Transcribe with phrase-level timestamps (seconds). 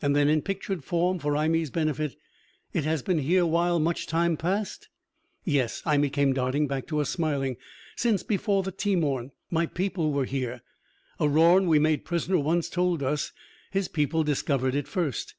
[0.00, 2.14] And then, in pictured form, for Imee's benefit,
[2.72, 4.88] "It has been here while much time passed?"
[5.44, 7.56] "Yes." Imee came darting back to us, smiling.
[7.96, 10.62] "Since before the Teemorn, my people were here.
[11.18, 13.32] A Rorn we made prisoner once told us
[13.72, 15.34] his people discovered it first.